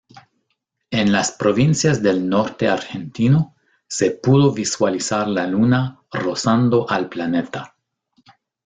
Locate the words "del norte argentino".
2.01-3.53